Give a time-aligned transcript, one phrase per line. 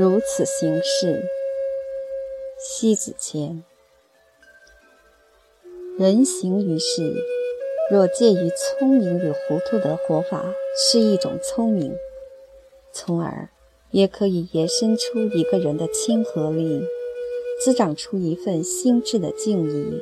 [0.00, 1.22] 如此行事。
[2.58, 3.62] 西子谦，
[5.98, 7.14] 人行于世，
[7.90, 11.94] 若介于聪明与糊涂的活法是一种聪明，
[12.90, 13.50] 从而
[13.90, 16.82] 也可以延伸出一个人的亲和力，
[17.62, 20.00] 滋长出一份心智的敬意。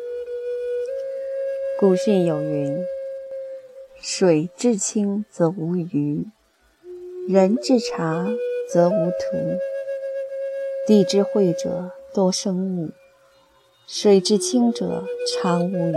[1.80, 2.84] 古训有云
[4.00, 6.24] ：“水至清则无鱼，
[7.28, 8.28] 人至察
[8.72, 9.58] 则无徒。
[10.88, 12.88] 地之晦者多生物，
[13.86, 15.94] 水至清者常无鱼。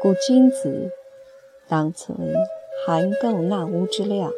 [0.00, 0.90] 故君子
[1.68, 2.16] 当存
[2.86, 4.32] 含垢纳污之量，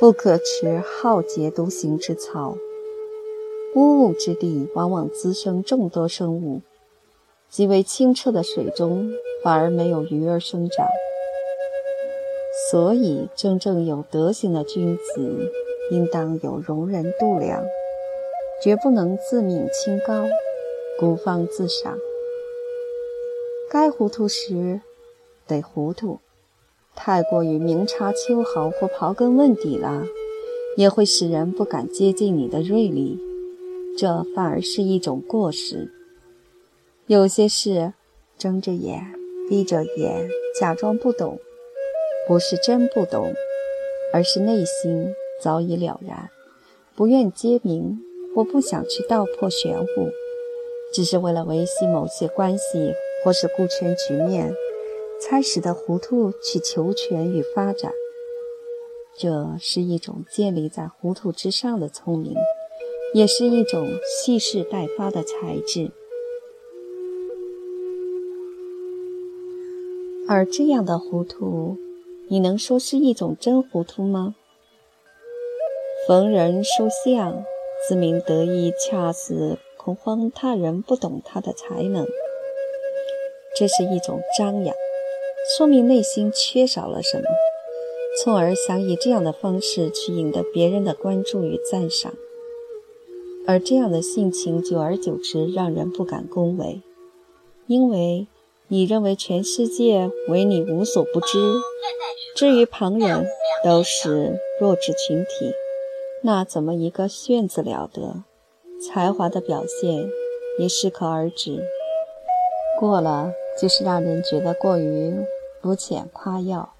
[0.00, 2.56] 不可持好洁独行之操。
[3.76, 6.62] 污物之地，往往滋生众多生物。”
[7.48, 9.08] 极为清澈的水中，
[9.44, 10.84] 反而没有鱼儿生长。
[12.72, 15.52] 所以，真正有德行的君子，
[15.92, 17.64] 应当有容人度量，
[18.62, 20.24] 绝不能自命清高，
[20.98, 21.98] 孤芳自赏。
[23.70, 24.80] 该糊涂时，
[25.46, 26.20] 得糊涂；
[26.94, 30.04] 太过于明察秋毫或刨根问底了，
[30.76, 33.18] 也会使人不敢接近你的锐利，
[33.98, 35.92] 这反而是一种过失。
[37.06, 37.92] 有些事，
[38.38, 39.12] 睁着眼
[39.50, 41.38] 闭着眼假装不懂，
[42.26, 43.34] 不是真不懂，
[44.14, 45.12] 而是内心
[45.42, 46.30] 早已了然，
[46.96, 48.00] 不愿揭明
[48.36, 50.10] 我不想去道破玄乎，
[50.92, 52.92] 只是为了维系某些关系
[53.24, 54.54] 或是顾全局面，
[55.18, 57.92] 才使得糊涂去求全与发展。
[59.16, 62.34] 这是一种建立在糊涂之上的聪明，
[63.14, 63.88] 也是一种
[64.22, 65.90] 蓄势待发的才智。
[70.28, 71.78] 而这样的糊涂，
[72.28, 74.34] 你能说是一种真糊涂吗？
[76.06, 77.42] 逢人说相，
[77.82, 82.06] 自鸣得意，恰似恐慌他人不懂他的才能。
[83.56, 84.74] 这是一种张扬，
[85.56, 87.24] 说明内心缺少了什么，
[88.22, 92.14] 从而想以这样的方式去赢得别人的关注与赞赏。
[93.46, 96.82] 而这样的性情，久而久之，让人不敢恭维，
[97.66, 98.26] 因为。
[98.68, 101.38] 你认为全世界唯你无所不知，
[102.34, 103.24] 至于旁人
[103.62, 105.52] 都是弱智群体，
[106.26, 108.24] 那怎么一个炫字了得？
[108.82, 110.10] 才华的表现
[110.58, 111.62] 也适可而止，
[112.80, 115.24] 过了就是让人觉得过于
[115.62, 116.74] 肤浅夸耀。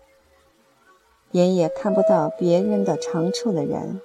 [1.31, 4.01] 眼也看不到别人的长处的人，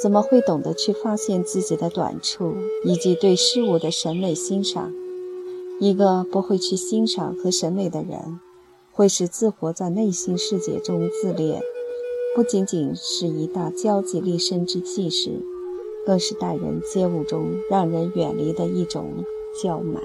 [0.00, 4.90] 怎么会懂得去发现自己的短处，以及对事物的审美欣赏？
[5.78, 8.40] 一个不会去欣赏和审美的人，
[8.94, 11.60] 会使自活在内心世界中自恋，
[12.36, 15.40] 不仅仅是一大交际立身之气势，
[16.04, 19.24] 更是待人接物中让人远离的一种
[19.62, 20.02] 娇蛮。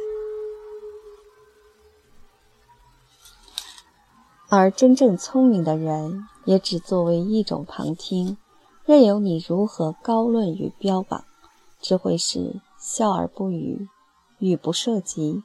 [4.48, 8.38] 而真正聪明的人，也只作为一种旁听，
[8.86, 11.26] 任由你如何高论与标榜，
[11.82, 13.90] 只会是笑而不语，
[14.40, 15.44] 语不涉及。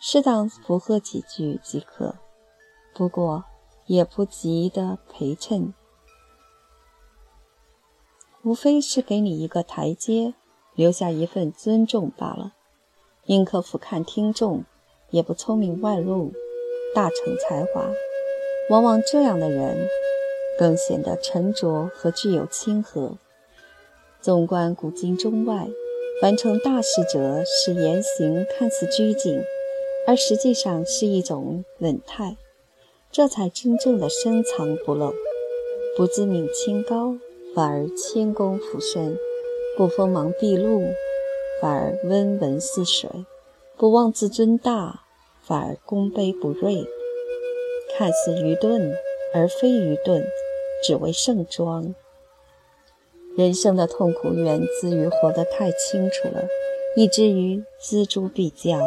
[0.00, 2.16] 适当附和几句即可，
[2.96, 3.44] 不过
[3.86, 5.72] 也不急的陪衬，
[8.46, 10.32] 无非是给你一个台阶，
[10.76, 12.52] 留下一份尊重罢了。
[13.24, 14.62] 宁可俯瞰听众，
[15.10, 16.30] 也不聪明外露，
[16.94, 17.90] 大成才华。
[18.70, 19.88] 往往这样的人，
[20.60, 23.18] 更显得沉着和具有亲和。
[24.20, 25.66] 纵观古今中外，
[26.22, 29.42] 凡成大事者，使言行看似拘谨。
[30.06, 32.36] 而实际上是一种稳态，
[33.10, 35.12] 这才真正的深藏不露，
[35.96, 37.16] 不自命清高，
[37.56, 39.16] 反而谦恭俯身；
[39.78, 40.82] 不锋芒毕露，
[41.58, 43.08] 反而温文似水；
[43.78, 45.04] 不妄自尊大，
[45.40, 46.84] 反而恭卑不锐。
[47.96, 48.92] 看似愚钝，
[49.32, 50.22] 而非愚钝，
[50.84, 51.94] 只为盛装。
[53.38, 56.46] 人生的痛苦源自于活得太清楚了，
[56.94, 58.78] 以至于锱铢必较。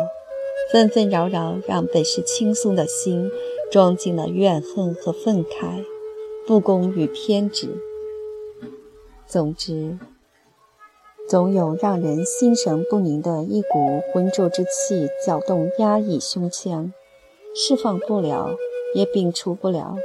[0.71, 3.31] 纷纷扰扰，让本是轻松的心
[3.71, 5.83] 装进了怨恨和愤慨、
[6.45, 7.69] 不公与偏执。
[9.29, 9.99] 总之，
[11.27, 16.91] 总有让人心神不宁的一股浑浊之气搅动压抑胸腔，
[17.53, 18.55] 释放不了，
[18.95, 19.95] 也摒除不了。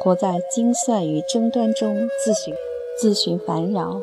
[0.00, 2.52] 活在精算与争端中，自寻
[2.98, 4.00] 自寻烦扰，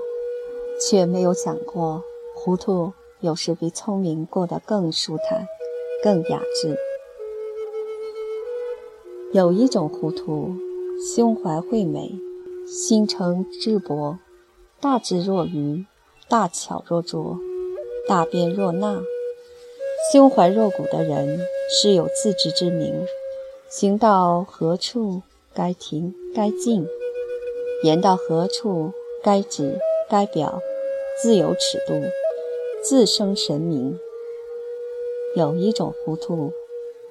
[0.80, 2.01] 却没有想过，
[2.33, 5.45] 糊涂有时比聪明过得更舒坦。
[6.01, 6.78] 更雅致。
[9.33, 10.56] 有一种糊涂，
[11.16, 12.13] 胸怀惠美，
[12.66, 14.18] 心诚智薄，
[14.80, 15.86] 大智若愚，
[16.30, 17.38] 大巧若拙，
[18.08, 19.02] 大辩若讷。
[20.12, 23.06] 胸怀若谷的人是有自知之明，
[23.69, 25.22] 行到何处
[25.54, 26.88] 该停该静，
[27.84, 28.92] 言到何处
[29.24, 29.80] 该止
[30.10, 30.62] 该表，
[31.22, 31.94] 自有尺度，
[32.84, 34.00] 自生神明。
[35.36, 36.52] 有一种糊涂，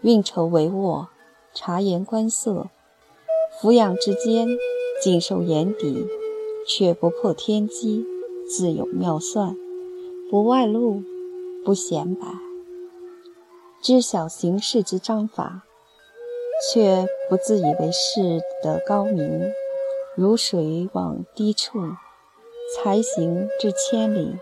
[0.03, 1.07] 运筹帷幄，
[1.55, 2.67] 察言观色，
[3.61, 4.49] 俯仰之间，
[5.01, 6.07] 尽收眼底，
[6.67, 8.05] 却不破天机，
[8.47, 9.57] 自有妙算，
[10.31, 11.03] 不外露，
[11.65, 12.27] 不显摆。
[13.81, 15.63] 知晓行事之章法，
[16.71, 19.51] 却不自以为是的高明，
[20.15, 21.79] 如水往低处，
[22.77, 24.37] 才行至千里。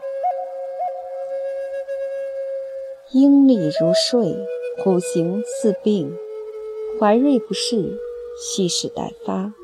[3.12, 4.36] 鹰立如睡，
[4.82, 6.12] 虎行似病，
[6.98, 7.96] 怀锐不适，
[8.42, 9.54] 蓄势待发。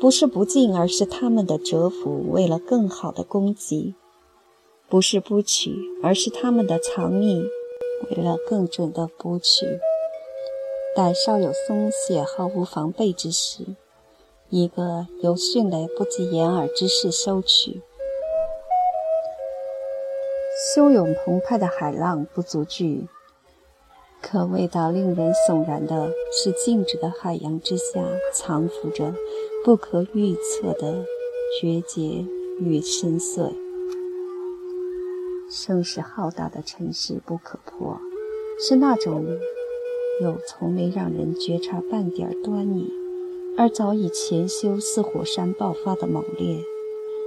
[0.00, 3.94] 不是不进，而是他们的蛰伏为了更好的攻击；
[4.88, 7.44] 不是不取，而是他们的藏匿。
[8.08, 9.78] 为了更准的捕取，
[10.96, 13.76] 待稍有松懈、毫无防备之时，
[14.48, 17.82] 一个由迅雷不及掩耳之势收取。
[20.74, 23.06] 汹涌澎湃的海浪不足惧，
[24.30, 28.00] 可味道令人悚然的是，静止的海洋之下
[28.32, 29.12] 藏伏着
[29.64, 31.04] 不可预测的
[31.60, 31.82] 绝
[32.60, 33.52] 与深邃。
[35.50, 37.98] 声势浩大的城市不可破，
[38.64, 39.26] 是那种
[40.22, 42.88] 又从没让人觉察半点端倪，
[43.58, 46.62] 而早已潜修似火山爆发的猛烈，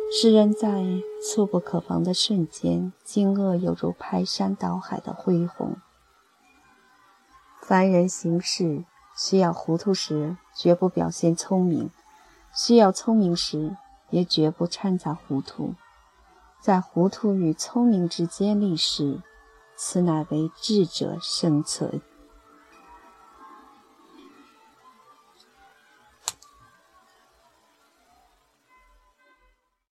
[0.10, 0.86] 使人在
[1.22, 5.76] 猝不可防的瞬间惊愕，犹如排山倒海的恢宏。
[7.66, 8.84] 凡人行事
[9.16, 11.88] 需要糊涂时，绝不表现聪明；
[12.54, 13.78] 需要聪明时，
[14.10, 15.74] 也绝不掺杂糊涂。
[16.60, 19.22] 在糊涂与聪明之间立世，
[19.78, 22.02] 此乃为智者生存。